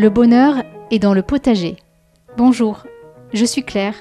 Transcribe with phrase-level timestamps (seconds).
[0.00, 1.76] Le bonheur est dans le potager.
[2.38, 2.86] Bonjour,
[3.34, 3.92] je suis Claire,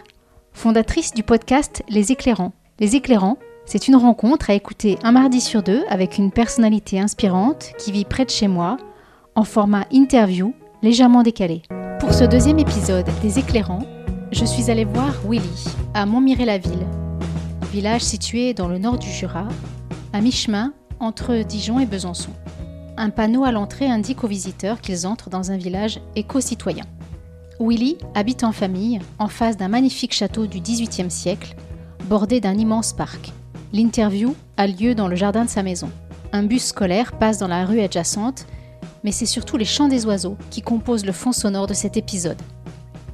[0.53, 2.53] fondatrice du podcast Les Éclairants.
[2.79, 7.73] Les Éclairants, c'est une rencontre à écouter un mardi sur deux avec une personnalité inspirante
[7.77, 8.77] qui vit près de chez moi,
[9.35, 11.63] en format interview légèrement décalé.
[11.99, 13.85] Pour ce deuxième épisode des Éclairants,
[14.31, 16.87] je suis allée voir Willy à Montmiré-la-Ville,
[17.73, 19.49] village situé dans le nord du Jura,
[20.13, 22.31] à mi-chemin entre Dijon et Besançon.
[23.01, 26.83] Un panneau à l'entrée indique aux visiteurs qu'ils entrent dans un village éco-citoyen.
[27.57, 31.55] Willy habite en famille, en face d'un magnifique château du XVIIIe siècle,
[32.09, 33.31] bordé d'un immense parc.
[33.71, 35.89] L'interview a lieu dans le jardin de sa maison.
[36.33, 38.45] Un bus scolaire passe dans la rue adjacente,
[39.05, 42.41] mais c'est surtout les chants des oiseaux qui composent le fond sonore de cet épisode.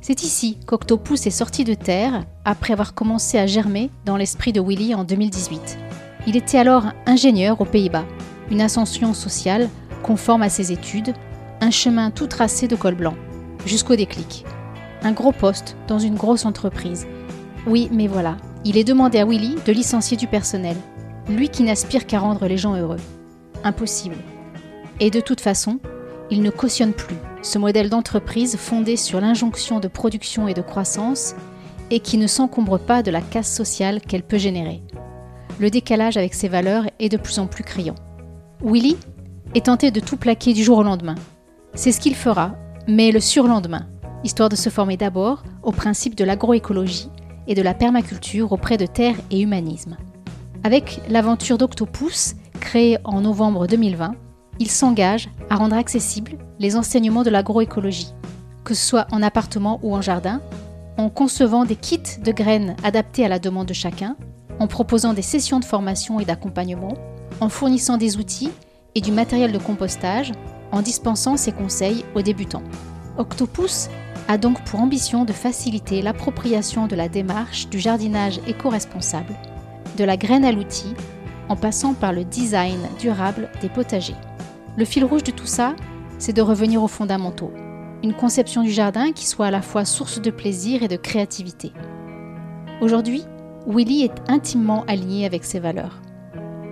[0.01, 4.61] C'est ici qu'Octopus est sorti de terre après avoir commencé à germer dans l'esprit de
[4.61, 5.77] Willy en 2018.
[6.25, 8.05] Il était alors ingénieur aux Pays-Bas,
[8.51, 9.69] une ascension sociale
[10.03, 11.13] conforme à ses études,
[11.61, 13.15] un chemin tout tracé de col blanc,
[13.65, 14.45] jusqu'au déclic.
[15.01, 17.07] Un gros poste dans une grosse entreprise.
[17.65, 20.77] Oui, mais voilà, il est demandé à Willy de licencier du personnel,
[21.29, 22.99] lui qui n'aspire qu'à rendre les gens heureux.
[23.63, 24.17] Impossible.
[24.99, 25.79] Et de toute façon,
[26.29, 31.35] il ne cautionne plus ce modèle d'entreprise fondé sur l'injonction de production et de croissance
[31.91, 34.81] et qui ne s'encombre pas de la casse sociale qu'elle peut générer.
[35.59, 37.95] Le décalage avec ses valeurs est de plus en plus criant.
[38.65, 38.97] Willy
[39.53, 41.13] est tenté de tout plaquer du jour au lendemain.
[41.75, 42.55] C'est ce qu'il fera,
[42.87, 43.85] mais le surlendemain,
[44.23, 47.11] histoire de se former d'abord au principe de l'agroécologie
[47.47, 49.97] et de la permaculture auprès de terre et humanisme.
[50.63, 54.15] Avec l'aventure d'Octopus, créée en novembre 2020,
[54.57, 58.15] il s'engage à rendre accessibles les enseignements de l'agroécologie,
[58.63, 60.41] que ce soit en appartement ou en jardin,
[60.97, 64.15] en concevant des kits de graines adaptés à la demande de chacun,
[64.59, 66.97] en proposant des sessions de formation et d'accompagnement,
[67.41, 68.51] en fournissant des outils
[68.95, 70.31] et du matériel de compostage,
[70.71, 72.63] en dispensant ses conseils aux débutants.
[73.17, 73.89] Octopus
[74.27, 79.35] a donc pour ambition de faciliter l'appropriation de la démarche du jardinage éco-responsable,
[79.97, 80.93] de la graine à l'outil,
[81.47, 84.15] en passant par le design durable des potagers.
[84.77, 85.75] Le fil rouge de tout ça,
[86.17, 87.51] c'est de revenir aux fondamentaux.
[88.03, 91.71] Une conception du jardin qui soit à la fois source de plaisir et de créativité.
[92.81, 93.23] Aujourd'hui,
[93.67, 96.01] Willy est intimement aligné avec ses valeurs.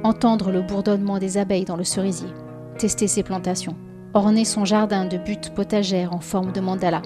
[0.03, 2.27] Entendre le bourdonnement des abeilles dans le cerisier,
[2.77, 3.77] tester ses plantations,
[4.13, 7.01] orner son jardin de buttes potagères en forme de mandala,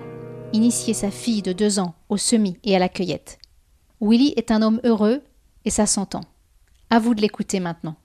[0.51, 3.37] initier sa fille de deux ans au semis et à la cueillette.
[4.01, 5.21] Willy est un homme heureux
[5.63, 6.21] et ça s'entend.
[6.89, 7.97] À vous de l'écouter maintenant.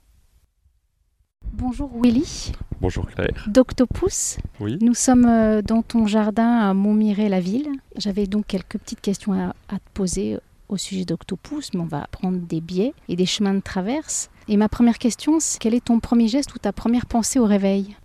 [1.55, 2.53] Bonjour Willy.
[2.83, 3.47] Bonjour Claire.
[3.47, 4.37] D'Octopus.
[4.61, 4.77] Oui.
[4.83, 7.71] Nous sommes euh, dans ton jardin à Montmiré-la-Ville.
[7.97, 10.39] J'avais donc quelques petites questions à, à te poser
[10.69, 14.29] au sujet d'Octopus, mais on va prendre des biais et des chemins de traverse.
[14.49, 17.45] Et ma première question, c'est quel est ton premier geste ou ta première pensée au
[17.45, 17.97] réveil?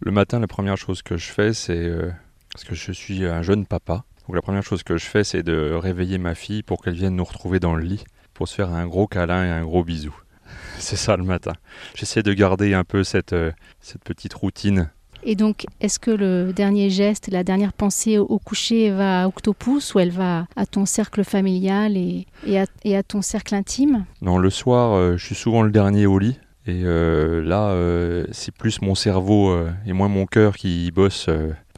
[0.00, 2.10] Le matin, la première chose que je fais, c'est euh,
[2.52, 4.04] parce que je suis un jeune papa.
[4.26, 7.16] Donc la première chose que je fais, c'est de réveiller ma fille pour qu'elle vienne
[7.16, 10.14] nous retrouver dans le lit pour se faire un gros câlin et un gros bisou.
[10.78, 11.52] C'est ça le matin.
[11.94, 14.90] J'essaie de garder un peu cette, euh, cette petite routine.
[15.26, 19.94] Et donc, est-ce que le dernier geste, la dernière pensée au coucher va à Octopus
[19.94, 22.26] ou elle va à ton cercle familial et,
[22.58, 24.04] à, ton cercle intime?
[24.20, 26.38] Non, le soir, euh, je suis souvent le dernier au lit.
[26.66, 29.54] Et euh, là, euh, c'est plus mon cerveau
[29.86, 31.28] et moins mon cœur qui bosse.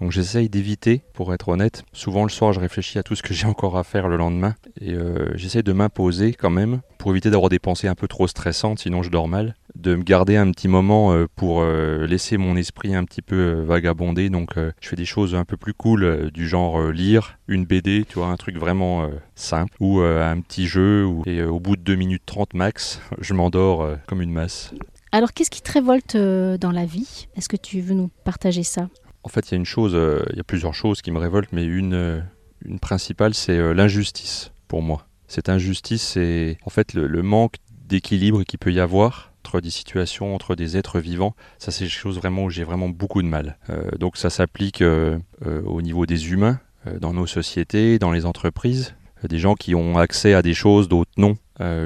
[0.00, 1.84] donc j'essaye d'éviter, pour être honnête.
[1.92, 4.54] Souvent le soir, je réfléchis à tout ce que j'ai encore à faire le lendemain.
[4.80, 4.94] Et
[5.34, 9.04] j'essaye de m'imposer quand même, pour éviter d'avoir des pensées un peu trop stressantes, sinon
[9.04, 9.54] je dors mal.
[9.76, 13.36] De me garder un petit moment euh, pour euh, laisser mon esprit un petit peu
[13.36, 14.30] euh, vagabonder.
[14.30, 18.18] Donc je fais des choses un peu plus cool, du genre lire une BD, tu
[18.18, 19.74] vois, un truc vraiment simple.
[19.80, 21.04] Ou un petit jeu.
[21.04, 21.22] Ou...
[21.26, 24.72] Et au bout de 2 minutes 30 max, je m'endors comme une masse.
[25.12, 27.28] Alors, qu'est-ce qui te révolte dans la vie?
[27.36, 28.88] Est-ce que tu veux nous partager ça?
[29.22, 29.96] En fait, il y a une chose,
[30.30, 32.24] il y a plusieurs choses qui me révoltent, mais une,
[32.64, 35.06] une principale, c'est l'injustice pour moi.
[35.28, 37.56] Cette injustice, c'est en fait le, le manque
[37.88, 41.36] d'équilibre qu'il peut y avoir entre des situations, entre des êtres vivants.
[41.58, 43.58] Ça, c'est quelque chose vraiment où j'ai vraiment beaucoup de mal.
[43.70, 46.58] Euh, donc, ça s'applique euh, euh, au niveau des humains,
[47.00, 48.94] dans nos sociétés, dans les entreprises.
[49.28, 51.34] Des gens qui ont accès à des choses, d'autres non.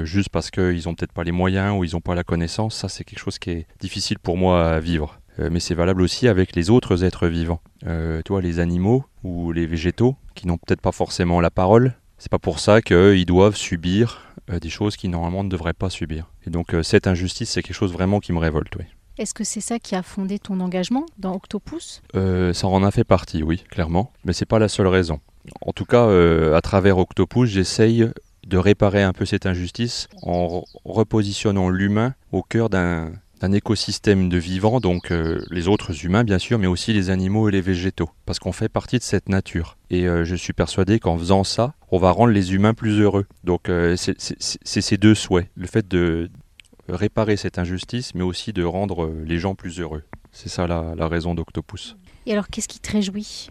[0.03, 2.87] Juste parce qu'ils n'ont peut-être pas les moyens ou ils n'ont pas la connaissance, ça
[2.87, 5.19] c'est quelque chose qui est difficile pour moi à vivre.
[5.39, 7.61] Mais c'est valable aussi avec les autres êtres vivants.
[8.27, 11.95] Vois, les animaux ou les végétaux qui n'ont peut-être pas forcément la parole.
[12.19, 14.30] C'est pas pour ça qu'ils doivent subir
[14.61, 16.29] des choses qu'ils normalement ne devraient pas subir.
[16.45, 18.75] Et donc euh, cette injustice, c'est quelque chose vraiment qui me révolte.
[18.77, 18.85] Oui.
[19.17, 22.01] Est-ce que c'est ça qui a fondé ton engagement dans Octopus?
[22.15, 24.11] Euh, ça en a fait partie, oui, clairement.
[24.25, 25.19] Mais c'est pas la seule raison.
[25.61, 28.09] En tout cas, euh, à travers Octopus, j'essaye
[28.47, 33.11] de réparer un peu cette injustice en re- repositionnant l'humain au cœur d'un
[33.41, 37.49] d'un écosystème de vivants, donc euh, les autres humains bien sûr, mais aussi les animaux
[37.49, 39.77] et les végétaux, parce qu'on fait partie de cette nature.
[39.89, 43.25] Et euh, je suis persuadé qu'en faisant ça, on va rendre les humains plus heureux.
[43.43, 46.29] Donc euh, c'est ces deux souhaits, le fait de
[46.87, 50.03] réparer cette injustice, mais aussi de rendre les gens plus heureux.
[50.31, 51.97] C'est ça la, la raison d'Octopus.
[52.27, 53.49] Et alors qu'est-ce qui te réjouit?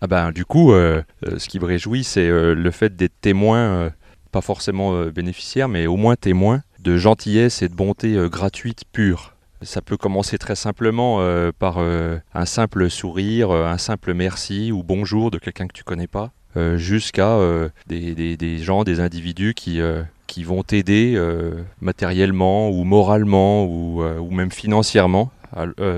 [0.00, 3.90] Ah ben, du coup, ce qui me réjouit, c'est le fait d'être témoin,
[4.30, 9.34] pas forcément bénéficiaire, mais au moins témoin de gentillesse et de bonté euh, gratuite pure.
[9.62, 14.84] Ça peut commencer très simplement euh, par euh, un simple sourire, un simple merci ou
[14.84, 16.30] bonjour de quelqu'un que tu connais pas,
[16.74, 17.38] jusqu'à
[17.86, 19.80] des, gens, des individus qui,
[20.26, 21.16] qui vont t'aider
[21.80, 25.30] matériellement ou moralement ou, ou même financièrement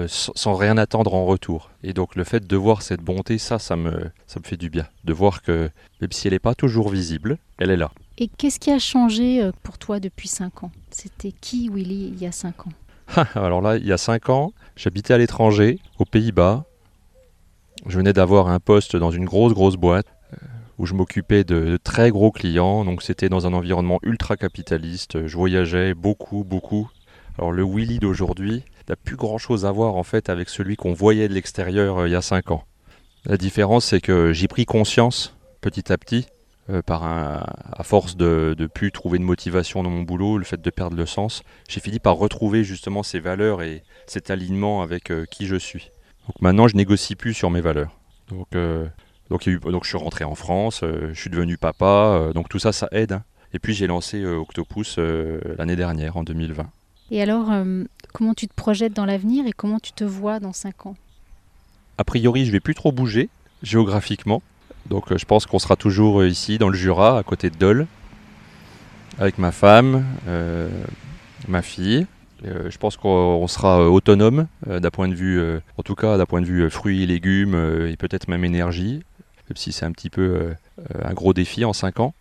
[0.07, 1.71] sans rien attendre en retour.
[1.83, 4.69] Et donc le fait de voir cette bonté, ça, ça me, ça me fait du
[4.69, 4.87] bien.
[5.05, 7.91] De voir que même si elle n'est pas toujours visible, elle est là.
[8.23, 10.71] Et qu'est-ce qui a changé euh, pour toi depuis 5 ans?
[10.91, 12.73] C'était qui Willy il y a 5 ans?
[13.35, 16.67] Alors là, il y a 5 ans, j'habitais à l'étranger, aux Pays-Bas.
[17.87, 20.37] Je venais d'avoir un poste dans une grosse, grosse boîte euh,
[20.77, 22.85] où je m'occupais de, très gros clients.
[22.85, 25.27] Donc c'était dans un environnement ultra capitaliste.
[25.27, 26.91] Je voyageais beaucoup, beaucoup.
[27.39, 31.27] Alors le Willy d'aujourd'hui n'a plus grand-chose à voir en fait avec celui qu'on voyait
[31.27, 32.65] de l'extérieur euh, il y a 5 ans.
[33.25, 36.27] La différence, c'est que j'ai pris conscience petit à petit
[36.71, 40.61] euh, par à force de ne plus trouver de motivation dans mon boulot, le fait
[40.61, 45.11] de perdre le sens, j'ai fini par retrouver justement ces valeurs et cet alignement avec
[45.11, 45.91] euh, qui je suis.
[46.27, 47.99] Donc maintenant, je négocie plus sur mes valeurs.
[48.29, 48.87] Donc, euh,
[49.31, 52.89] donc, donc je suis rentré en France, je suis devenu papa, donc tout ça, ça
[52.93, 53.13] aide.
[53.13, 53.25] Hein.
[53.53, 54.99] Et puis j'ai lancé Octopus
[55.59, 56.69] l'année dernière, en 2020.
[57.11, 57.53] Et alors,
[58.13, 60.97] comment tu te projettes dans l'avenir et comment tu te vois dans 5 ans?
[61.99, 63.29] A priori, je vais plus trop bouger
[63.63, 64.43] géographiquement.
[64.89, 67.57] Donc euh, je pense qu'on sera toujours euh, ici dans le Jura, à côté de
[67.57, 67.87] Dole,
[69.19, 70.69] avec ma femme, euh,
[71.49, 72.07] ma fille.
[72.45, 75.43] je pense qu'on sera autonome d'un point de vue,
[75.77, 77.55] en tout cas d'un point de vue fruits et légumes
[77.87, 79.03] et peut-être même énergie,
[79.49, 80.55] même si c'est un petit peu
[81.05, 82.15] un gros défi en 5 ans.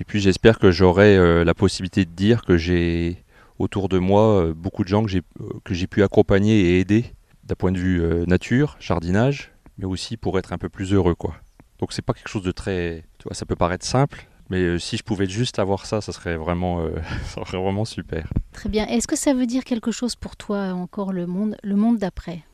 [0.00, 3.22] Et puis j'espère que j'aurai la possibilité de dire que j'ai
[3.60, 7.04] autour de moi beaucoup de gens que j'ai pu accompagner et aider
[7.44, 11.36] d'un point de vue nature, jardinage, mais aussi pour être un peu plus heureux quoi.
[11.82, 14.78] Donc c'est pas quelque chose de très, tu vois, ça peut paraître simple, mais euh,
[14.78, 16.90] si je pouvais juste avoir ça, ça serait vraiment, euh,
[17.24, 18.28] ça serait vraiment super.
[18.52, 18.86] Très bien.
[18.86, 22.44] Est-ce que ça veut dire quelque chose pour toi encore le monde, le monde d'après?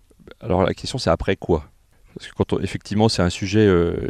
[0.40, 1.66] Alors la question c'est après quoi?
[2.14, 4.08] Parce que quand effectivement c'est un sujet euh,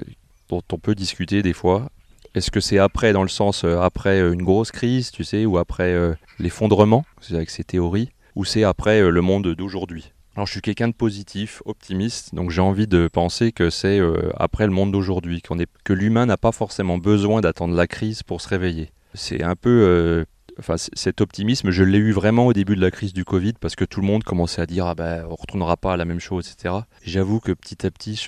[0.49, 1.91] dont on peut discuter des fois.
[2.37, 5.97] Est-ce que c'est après dans le sens après une grosse crise, tu sais, ou après
[6.38, 10.12] l'effondrement, avec ces théories, ou c'est après le monde d'aujourd'hui?
[10.38, 14.31] Alors je suis quelqu'un de positif, optimiste, donc j'ai envie de penser que c'est euh,
[14.37, 18.40] après le monde d'aujourd'hui, qu'on que l'humain n'a pas forcément besoin d'attendre la crise pour
[18.40, 18.93] se réveiller.
[19.14, 19.69] C'est un peu...
[19.69, 20.25] Euh,
[20.61, 23.75] enfin, cet optimisme, je l'ai eu vraiment au début de la crise du Covid parce
[23.75, 26.20] que tout le monde commençait à dire ah ben on retournera pas à la même
[26.20, 26.82] chose, etc.
[27.02, 28.25] J'avoue que petit à petit,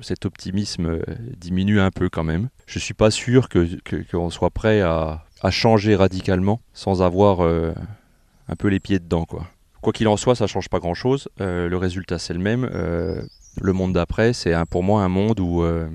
[0.00, 1.02] cet optimisme euh,
[1.36, 2.48] diminue un peu quand même.
[2.66, 3.78] Je suis pas sûr que
[4.10, 9.46] qu'on soit prêt à, à, changer radicalement sans avoir un peu les pieds dedans, quoi.
[9.84, 11.28] Quoi qu'il en soit, ça change pas grand-chose.
[11.42, 12.66] Euh, le résultat, c'est le même.
[12.72, 13.20] Euh,
[13.60, 15.90] le monde d'après, c'est pour moi un monde où, euh,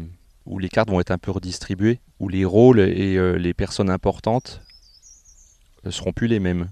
[0.45, 4.61] où les cartes vont être un peu redistribuées, où les rôles et les personnes importantes
[5.85, 6.69] ne seront plus les mêmes.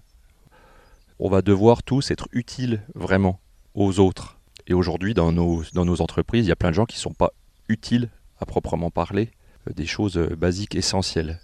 [1.18, 3.39] On va devoir tous être utiles vraiment
[3.74, 4.38] aux autres.
[4.68, 7.34] Et aujourd'hui, dans nos entreprises, il y a plein de gens qui ne sont pas
[7.68, 9.32] utiles à proprement parler,
[9.75, 11.39] des choses basiques, essentielles.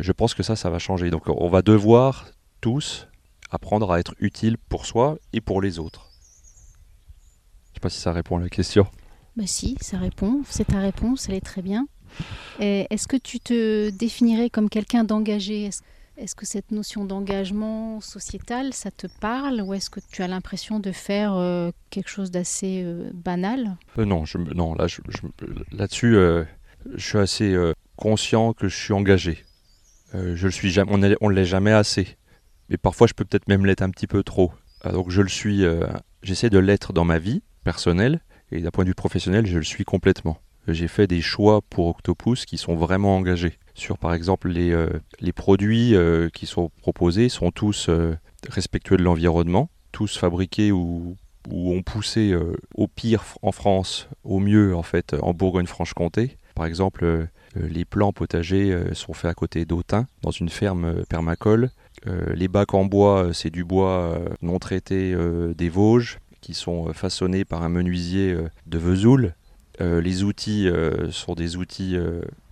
[0.00, 1.10] je pense que ça, ça va changer.
[1.10, 2.30] Donc on va devoir
[2.62, 3.06] tous
[3.52, 6.10] apprendre à être utile pour soi et pour les autres.
[7.66, 8.86] Je ne sais pas si ça répond à la question.
[9.36, 10.42] Bah si, ça répond.
[10.48, 11.86] C'est ta réponse, elle est très bien.
[12.58, 15.70] Est-ce que tu te définirais comme quelqu'un d'engagé?
[16.18, 20.78] Est-ce que cette notion d'engagement sociétal, ça te parle ou est-ce que tu as l'impression
[20.78, 23.76] de faire euh, quelque chose d'assez euh, banal?
[23.98, 25.00] Euh, Non, je, non, là, je,
[25.72, 26.44] là-dessus, je
[27.04, 29.44] suis assez conscient que je suis engagé.
[30.12, 32.18] je le suis jamais, on ne l'est jamais assez
[32.72, 34.50] mais parfois je peux peut-être même l'être un petit peu trop.
[34.86, 35.86] Euh, donc je le suis, euh,
[36.22, 39.64] j'essaie de l'être dans ma vie personnelle, et d'un point de vue professionnel, je le
[39.64, 40.38] suis complètement.
[40.68, 43.58] J'ai fait des choix pour Octopus qui sont vraiment engagés.
[43.74, 44.88] Sur par exemple les, euh,
[45.20, 45.94] les produits
[46.32, 47.90] qui sont proposés sont tous
[48.48, 51.16] respectueux de l'environnement, tous fabriqués ou,
[51.50, 52.34] ou ont poussé
[52.74, 56.38] au pire en France, au mieux en fait en Bourgogne-Franche-Comté.
[56.54, 61.70] Par exemple, les plants potagers sont faits à côté d'Autun, dans une ferme permacole.
[62.06, 65.14] Euh, les bacs en bois, euh, c'est du bois euh, non traité
[65.56, 69.34] des Vosges qui sont façonnés par un menuisier de Vesoul.
[69.78, 70.68] les outils
[71.10, 71.96] sont des outils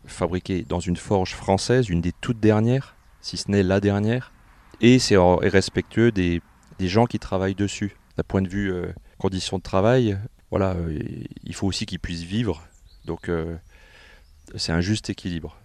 [0.07, 4.33] fabriqués dans une forge française, une des toutes dernières, si ce n'est la dernière.
[4.80, 6.40] Et c'est respectueux des,
[6.78, 7.97] gens qui travaillent dessus.
[8.16, 10.16] D'un point de vue euh, conditions de travail,
[10.50, 10.76] voilà,
[11.42, 12.62] il faut aussi qu'ils puissent vivre.
[13.07, 13.28] Donc
[14.54, 15.59] c'est un juste équilibre.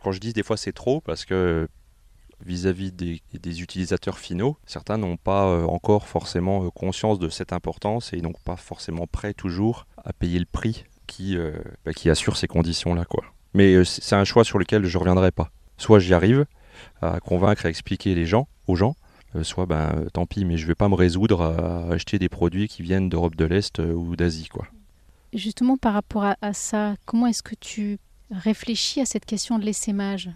[0.00, 1.68] Quand je dis des fois c'est trop, parce que
[2.46, 8.12] vis-à-vis des, utilisateurs finaux, certains n'ont pas euh, encore forcément euh, conscience de cette importance
[8.12, 11.52] et donc pas forcément prêts toujours à payer le prix qui, euh,
[11.84, 13.04] bah, qui assure ces conditions-là.
[13.54, 15.50] Mais c'est un choix sur lequel je ne reviendrai pas.
[15.76, 16.46] Soit j'y arrive
[17.02, 18.96] à convaincre, à expliquer les gens, aux gens,
[19.42, 22.68] soit ben, tant pis, mais je ne vais pas me résoudre à acheter des produits
[22.68, 24.48] qui viennent d'Europe de l'Est ou d'Asie.
[24.48, 24.66] quoi.
[25.32, 27.98] Justement, par rapport à, ça, comment est-ce que tu
[28.30, 30.30] réfléchis à cette question de l'essaimage,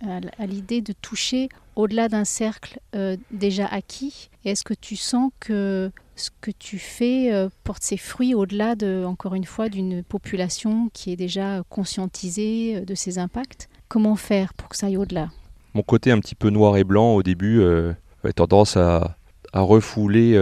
[0.00, 4.30] à l'idée de toucher au-delà d'un cercle euh, déjà acquis?
[4.44, 9.04] Est-ce que tu sens que ce que tu fais euh, porte ses fruits au-delà, de,
[9.04, 13.68] encore une fois, d'une population qui est déjà conscientisée euh, de ses impacts?
[13.88, 15.30] Comment faire pour que ça aille au-delà?
[15.74, 17.92] Mon côté un petit peu noir et blanc au début euh,
[18.34, 19.16] tendance à,
[19.52, 20.38] à refouler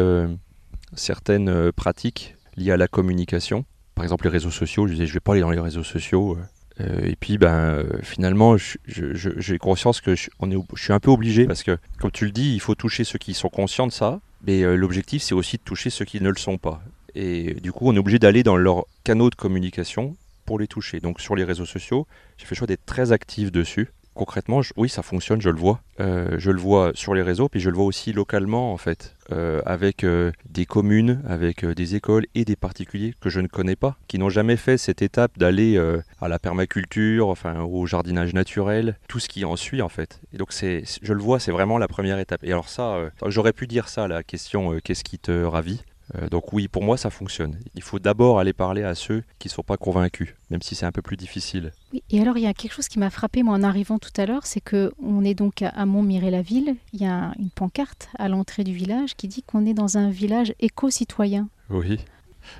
[0.95, 3.65] certaines pratiques liées à la communication.
[3.95, 4.87] Par exemple, les réseaux sociaux.
[4.87, 6.39] Je disais, je vais pas aller dans les réseaux sociaux.
[6.81, 8.57] Euh, et puis, ben, euh, finalement,
[8.87, 12.27] j'ai conscience que je, on est, je suis un peu obligé parce que, comme tu
[12.27, 14.21] le dis, il faut toucher ceux qui sont conscients de ça.
[14.47, 16.83] Mais euh, l'objectif, c'est aussi de toucher ceux qui ne le sont pas.
[17.15, 21.01] Et du coup, on est obligé d'aller dans leurs canaux de communication pour les toucher.
[21.01, 22.07] Donc, sur les réseaux sociaux,
[22.37, 23.89] j'ai fait le choix d'être très actif dessus.
[24.17, 25.81] Concrètement, oui, ça fonctionne, je le vois.
[26.01, 29.15] Euh, je le vois sur les réseaux, puis je le vois aussi localement, en fait,
[29.31, 33.77] euh, avec euh, des communes, avec des écoles et des particuliers que je ne connais
[33.77, 35.79] pas, qui n'ont jamais fait cette étape d'aller
[36.21, 40.21] à la permaculture, enfin, au jardinage naturel, tout ce qui en suit, en fait.
[40.33, 42.43] Et donc, je le vois, c'est vraiment la première étape.
[42.43, 45.83] Et alors ça, j'aurais pu dire ça, la question qu'est-ce qui te ravit?
[46.31, 47.59] Donc oui, pour moi, ça fonctionne.
[47.75, 50.87] Il faut d'abord aller parler à ceux qui ne sont pas convaincus, même si c'est
[50.87, 51.73] un peu plus difficile.
[51.93, 54.13] Oui, et alors il y a quelque chose qui m'a frappé moi en arrivant tout
[54.17, 56.77] à l'heure, c'est que on est donc à, Montmiré-la-Ville.
[56.93, 60.11] Il y a une pancarte à l'entrée du village qui dit qu'on est dans un
[60.11, 61.49] village éco-citoyen.
[61.71, 61.99] Oui.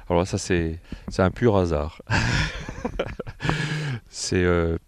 [0.09, 2.03] Alors ça, c'est c'est un pur hasard.
[4.09, 4.79] c'est euh,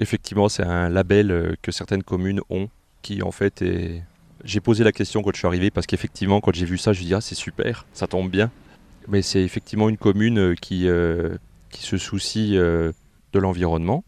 [0.00, 2.68] effectivement c'est un label euh, que certaines communes ont,
[3.02, 4.02] qui en fait est.
[4.48, 7.00] J'ai posé la question quand je suis arrivé parce qu'effectivement quand j'ai vu ça, je
[7.00, 8.50] me dis ah c'est super, ça tombe bien.
[9.06, 11.36] Mais c'est effectivement une commune euh, qui euh,
[11.70, 12.90] qui se soucie euh,
[13.34, 14.04] de l'environnement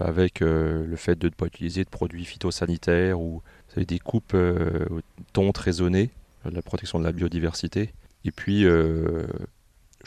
[0.00, 3.40] avec le fait de ne pas utiliser de produits phytosanitaires ou
[3.76, 5.00] des coupes euh,
[5.32, 6.10] tontes raisonnées,
[6.44, 7.92] la protection de la biodiversité.
[8.24, 9.26] Et puis, je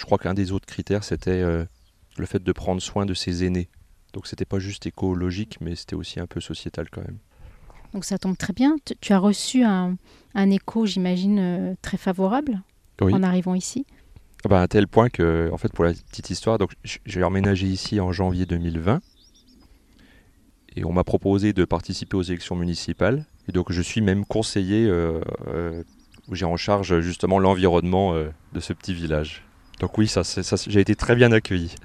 [0.01, 3.69] crois qu'un des autres critères, c'était le fait de prendre soin de ses aînés.
[4.11, 7.17] Donc, c'était pas juste écologique, mais c'était aussi un peu sociétal quand même.
[7.93, 8.75] Donc ça tombe très bien.
[8.85, 9.95] Tu, tu as reçu un,
[10.35, 12.61] un écho, j'imagine, euh, très favorable
[13.01, 13.13] Oui.
[13.13, 13.85] en arrivant ici.
[14.45, 16.71] Ah bah, à tel point que, en fait, pour la petite histoire, donc
[17.05, 18.99] j'ai emménagé ici en janvier 2020.
[20.75, 23.25] Et on m'a proposé de participer aux élections municipales.
[23.47, 25.83] Et donc, je suis même conseiller euh, euh,
[26.27, 29.43] où j'ai en charge justement l'environnement de ce petit village.
[29.79, 30.21] Donc oui, ça,
[30.67, 31.75] j'ai été très bien accueilli.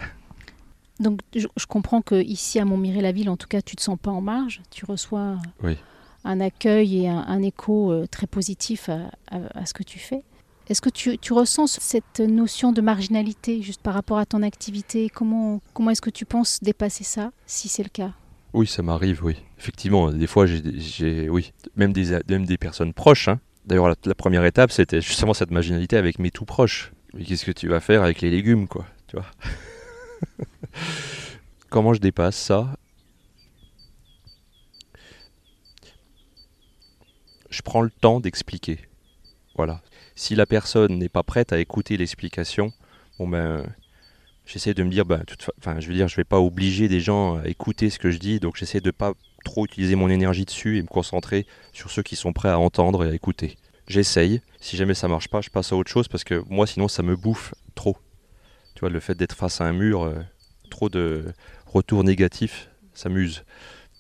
[1.00, 4.10] Donc je, je comprends que ici à Montmiré-la-Ville, en tout cas, tu te sens pas
[4.10, 4.62] en marge.
[4.70, 5.76] Tu reçois Oui.
[6.28, 8.90] Un accueil et un, écho euh, très positif
[9.30, 10.22] à, ce que tu fais.
[10.68, 15.08] Est-ce que tu, tu ressens cette notion de marginalité juste par rapport à ton activité?
[15.08, 18.12] Comment, comment est-ce que tu penses dépasser ça, si c'est le cas?
[18.52, 19.36] Oui, ça m'arrive, oui.
[19.58, 23.28] Effectivement, des fois, j'ai, j'ai- oui, même des, même des personnes proches.
[23.28, 23.40] hein.
[23.64, 26.92] D'ailleurs, la, la première étape, c'était justement cette marginalité avec mes tout proches.
[27.14, 29.26] Mais qu'est-ce que tu vas faire avec les légumes, quoi Tu vois?
[31.70, 32.74] Comment je dépasse ça?
[37.50, 38.78] Je prends le temps d'expliquer.
[39.56, 39.82] Voilà.
[40.14, 42.72] Si la personne n'est pas prête à écouter l'explication,
[43.18, 43.64] bon ben,
[44.46, 47.00] j'essaie de me dire, ben, toute enfin, je veux dire, je vais pas obliger des
[47.00, 49.12] gens à écouter ce que je dis, donc j'essaie de pas
[49.44, 53.04] trop utiliser mon énergie dessus et me concentrer sur ceux qui sont prêts à entendre
[53.04, 53.56] et à écouter.
[53.86, 54.42] J'essaye.
[54.60, 57.02] Si jamais ça marche pas, je passe à autre chose parce que moi, sinon, ça
[57.02, 57.96] me bouffe trop.
[58.74, 60.20] Tu vois, le fait d'être face à un mur, euh,
[60.70, 61.32] trop de
[61.66, 63.44] retours négatifs, ça m'use.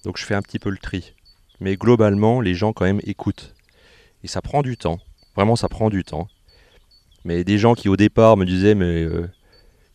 [0.04, 1.14] Donc je fais un petit peu le tri.
[1.60, 3.54] Mais globalement, les gens quand même écoutent.
[4.22, 4.98] Et ça prend du temps.
[5.34, 6.28] Vraiment, ça prend du temps.
[7.24, 9.28] Mais des gens qui au départ me disaient, mais euh,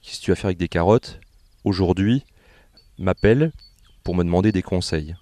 [0.01, 1.19] qu'est-ce que tu vas faire avec des carottes?
[1.63, 2.23] Aujourd'hui,
[2.97, 3.51] m'appellent
[4.03, 5.15] pour me demander des conseils.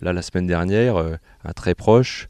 [0.00, 2.28] Là, la semaine dernière, euh, un très proche,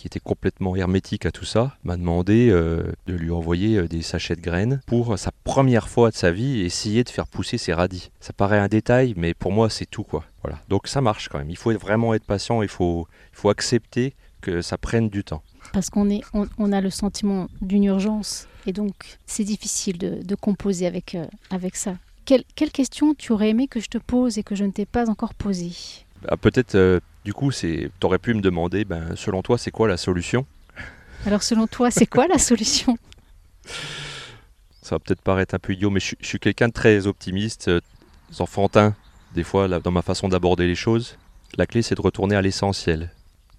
[0.00, 4.00] qui était complètement hermétique à tout ça, m'a demandé euh, de lui envoyer euh, des
[4.00, 7.74] sachets de graines pour sa première fois de sa vie essayer de faire pousser ses
[7.74, 8.10] radis.
[8.18, 10.24] Ça paraît un détail, mais pour moi c'est tout quoi.
[10.42, 10.58] Voilà.
[10.70, 11.50] Donc ça marche quand même.
[11.50, 15.42] Il faut vraiment être patient, il faut, il faut accepter que ça prenne du temps.
[15.74, 20.22] Parce qu'on est, on, on a le sentiment d'une urgence et donc c'est difficile de,
[20.22, 21.96] de composer avec, euh, avec ça.
[22.24, 24.86] Quelle, quelle question tu aurais aimé que je te pose et que je ne t'ai
[24.86, 25.72] pas encore posée?
[26.28, 29.88] Ah, Peut-être, euh, du coup, c'est, t'aurais pu me demander, ben, selon toi, c'est quoi
[29.88, 30.46] la solution?
[31.26, 32.96] Alors selon toi, c'est quoi la solution?
[34.82, 37.80] Ça va peut-être paraître un peu idiot, mais je, suis quelqu'un de très optimiste, euh,
[38.38, 38.94] enfantin,
[39.34, 41.18] des fois, dans ma façon d'aborder les choses.
[41.56, 43.10] La clé, c'est de retourner à l'essentiel.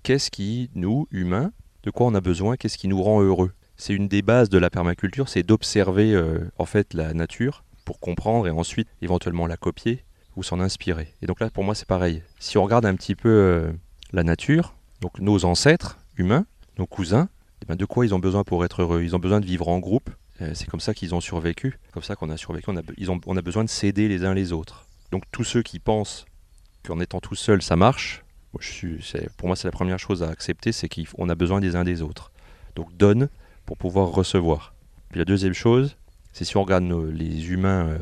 [0.04, 1.52] Qu'est-ce qui, nous, humains,
[1.84, 2.58] de quoi on a besoin?
[2.58, 3.52] Qu'est-ce qui nous rend heureux?
[3.78, 8.00] C'est une des bases de la permaculture, c'est d'observer euh, en fait la nature pour
[8.00, 10.04] comprendre et ensuite éventuellement la copier
[10.36, 11.14] ou s'en inspirer.
[11.22, 12.24] Et donc là, pour moi, c'est pareil.
[12.40, 13.72] Si on regarde un petit peu euh,
[14.14, 16.46] la nature, donc nos ancêtres humains,
[16.78, 17.30] nos cousins,
[17.62, 19.04] eh ben, de quoi ils ont besoin pour être heureux?
[19.04, 20.10] Ils ont besoin de vivre en groupe.
[20.42, 21.80] Euh, c'est comme ça qu'ils ont survécu.
[21.94, 22.70] Comme ça qu'on a survécu.
[22.70, 24.88] On a, besoin de s'aider les uns les autres.
[25.12, 26.26] Donc tous ceux qui pensent
[26.84, 28.24] qu'en étant tout seul, ça marche,
[29.38, 32.02] pour moi, c'est la première chose à accepter, c'est qu'on a besoin des uns des
[32.02, 32.32] autres.
[32.76, 33.30] Donc donne
[33.66, 34.74] pour pouvoir recevoir.
[35.10, 35.96] Puis la deuxième chose,
[36.34, 36.84] c'est si on regarde
[37.14, 37.98] les humains euh,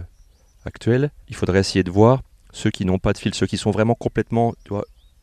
[0.65, 3.71] actuels, il faudrait essayer de voir ceux qui n'ont pas de fil, ceux qui sont
[3.71, 4.53] vraiment complètement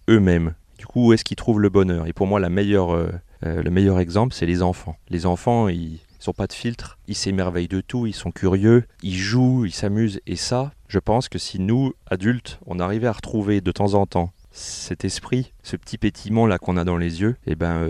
[0.09, 0.55] eux-mêmes.
[0.79, 2.07] Du coup, où est-ce qu'ils trouvent le bonheur?
[2.07, 3.11] Et pour moi, la meilleure, euh,
[3.45, 4.97] euh, le meilleur exemple, c'est les enfants.
[5.09, 9.17] Les enfants, ils n'ont pas de filtre, ils s'émerveillent de tout, ils sont curieux, ils
[9.17, 10.21] jouent, ils s'amusent.
[10.27, 14.07] Et ça, je pense que si nous, adultes, on arrivait à retrouver de temps en
[14.07, 17.87] temps cet esprit, ce petit pétillement là qu'on a dans les yeux, eh ben,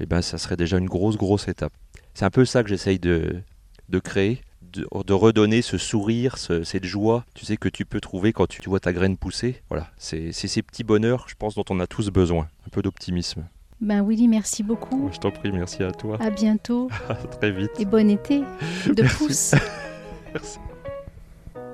[0.00, 1.72] eh ben, ça serait déjà une grosse, grosse étape.
[2.14, 3.40] C'est un peu ça que j'essaye de,
[3.88, 4.40] de créer,
[4.72, 8.80] de, redonner ce sourire, cette joie, tu sais, que tu peux trouver quand tu vois
[8.80, 9.62] ta graine pousser.
[9.68, 12.48] Voilà, c'est ces petits bonheurs, je pense, dont on a tous besoin.
[12.66, 13.44] Un peu d'optimisme.
[13.80, 15.10] Ben Willy, merci beaucoup.
[15.12, 16.16] Je t'en prie, merci à toi.
[16.20, 16.88] À bientôt.
[17.08, 17.72] à très vite.
[17.80, 18.42] Et bon été
[18.86, 19.56] de pouce.
[20.32, 20.58] merci.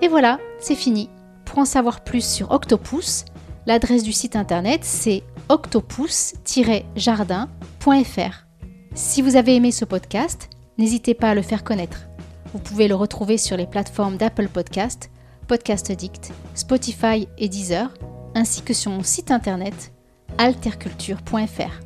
[0.01, 1.11] Et voilà, c'est fini.
[1.45, 3.27] Pour en savoir plus sur Octopus,
[3.67, 8.47] l'adresse du site internet c'est octopus-jardin.fr.
[8.95, 12.08] Si vous avez aimé ce podcast, n'hésitez pas à le faire connaître.
[12.53, 15.11] Vous pouvez le retrouver sur les plateformes d'Apple Podcast,
[15.47, 17.93] Podcast Addict, Spotify et Deezer,
[18.35, 19.93] ainsi que sur mon site internet
[20.39, 21.81] alterculture.fr.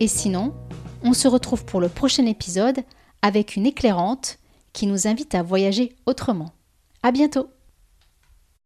[0.00, 0.54] Et sinon,
[1.02, 2.80] on se retrouve pour le prochain épisode
[3.22, 4.38] avec une éclairante
[4.72, 6.52] qui nous invite à voyager autrement.
[7.02, 7.55] À bientôt!